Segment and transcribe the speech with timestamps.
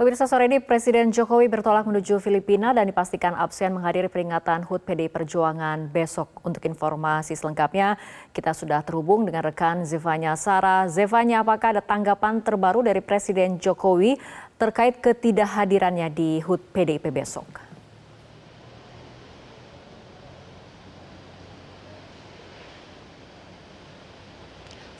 [0.00, 5.12] Pemirsa sore ini Presiden Jokowi bertolak menuju Filipina dan dipastikan absen menghadiri peringatan HUT PDI
[5.12, 6.40] Perjuangan besok.
[6.40, 8.00] Untuk informasi selengkapnya,
[8.32, 10.88] kita sudah terhubung dengan rekan Zevanya Sara.
[10.88, 14.16] Zevanya, apakah ada tanggapan terbaru dari Presiden Jokowi
[14.56, 17.69] terkait ketidakhadirannya di HUT PDIP besok?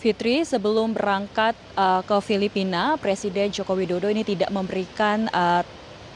[0.01, 5.61] Fitri, sebelum berangkat uh, ke Filipina, Presiden Joko Widodo ini tidak memberikan uh,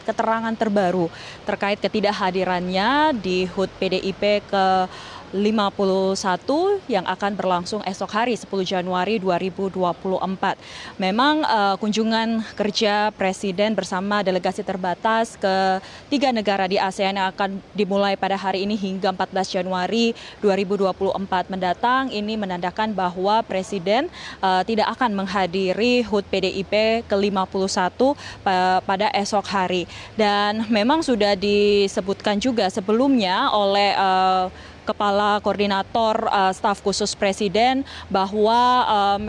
[0.09, 1.13] keterangan terbaru
[1.45, 4.65] terkait ketidakhadirannya di HUT PDIP ke
[5.35, 9.75] 51 yang akan berlangsung esok hari 10 Januari 2024.
[11.03, 17.59] Memang uh, kunjungan kerja Presiden bersama delegasi terbatas ke tiga negara di ASEAN yang akan
[17.75, 24.07] dimulai pada hari ini hingga 14 Januari 2024 mendatang ini menandakan bahwa Presiden
[24.39, 27.99] uh, tidak akan menghadiri HUT PDIP ke-51
[28.87, 29.91] pada esok hari.
[30.15, 34.47] Dan memang sudah disebutkan juga sebelumnya oleh uh,
[34.85, 37.83] Kepala Koordinator uh, Staf Khusus Presiden
[38.13, 39.23] bahwa um,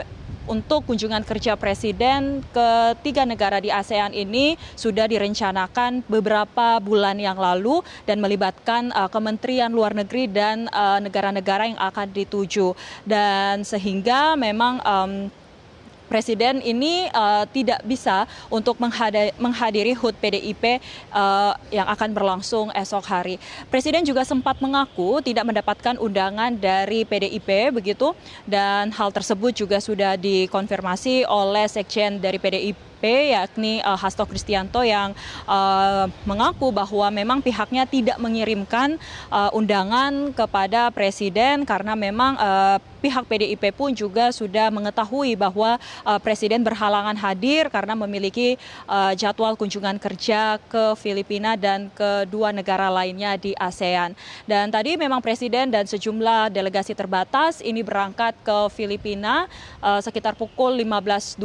[0.45, 2.69] untuk kunjungan kerja Presiden ke
[3.01, 9.73] tiga negara di ASEAN ini sudah direncanakan beberapa bulan yang lalu dan melibatkan uh, Kementerian
[9.73, 10.69] Luar Negeri dan
[11.01, 12.77] negara-negara uh, yang akan dituju.
[13.01, 15.33] Dan sehingga memang um,
[16.05, 18.77] Presiden ini uh, tidak bisa untuk
[19.41, 20.79] menghadiri HUT PDIP
[21.11, 23.35] uh, yang akan berlangsung esok hari.
[23.67, 28.13] Presiden juga sempat mengaku tidak mendapatkan undangan dari PDIP begitu
[28.45, 35.13] dan hal tersebut juga sudah dikonfirmasi oleh Sekjen dari PDIP yakni uh, Hasto Kristianto yang
[35.45, 38.97] uh, mengaku bahwa memang pihaknya tidak mengirimkan
[39.29, 46.17] uh, undangan kepada presiden karena memang uh, pihak PDIP pun juga sudah mengetahui bahwa uh,
[46.17, 48.57] Presiden berhalangan hadir karena memiliki
[48.89, 54.17] uh, jadwal kunjungan kerja ke Filipina dan kedua negara lainnya di ASEAN.
[54.49, 59.45] Dan tadi memang Presiden dan sejumlah delegasi terbatas ini berangkat ke Filipina
[59.85, 61.37] uh, sekitar pukul 15.20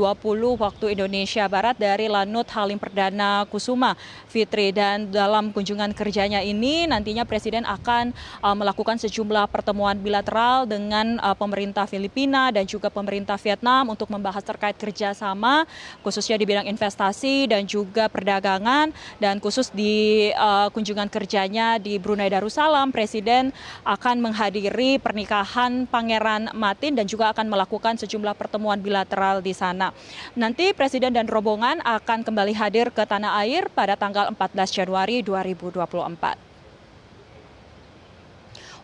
[0.56, 4.00] waktu Indonesia Barat dari Lanut Halim Perdana Kusuma
[4.32, 4.72] Fitri.
[4.72, 11.36] Dan dalam kunjungan kerjanya ini nantinya Presiden akan uh, melakukan sejumlah pertemuan bilateral dengan uh,
[11.50, 15.66] pemerintah Filipina dan juga pemerintah Vietnam untuk membahas terkait kerjasama
[16.06, 22.30] khususnya di bidang investasi dan juga perdagangan dan khusus di uh, kunjungan kerjanya di Brunei
[22.30, 23.50] Darussalam Presiden
[23.82, 29.90] akan menghadiri pernikahan Pangeran Matin dan juga akan melakukan sejumlah pertemuan bilateral di sana.
[30.38, 36.49] Nanti Presiden dan rombongan akan kembali hadir ke tanah air pada tanggal 14 Januari 2024.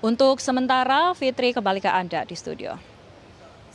[0.05, 2.77] Untuk sementara, Fitri kembali ke Anda di studio.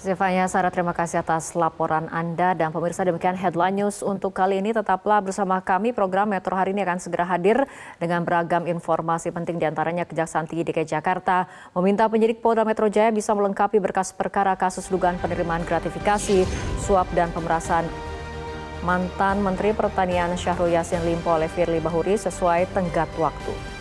[0.02, 4.74] Zevanya Sarah, terima kasih atas laporan Anda dan pemirsa demikian headline news untuk kali ini.
[4.74, 7.70] Tetaplah bersama kami, program Metro hari ini akan segera hadir
[8.02, 11.46] dengan beragam informasi penting di antaranya Kejaksaan Tinggi DKI Jakarta
[11.78, 16.50] meminta penyidik Polda Metro Jaya bisa melengkapi berkas perkara kasus dugaan penerimaan gratifikasi,
[16.82, 17.86] suap dan pemerasan
[18.82, 23.81] mantan Menteri Pertanian Syahrul Yassin Limpo oleh Firly Bahuri sesuai tenggat waktu.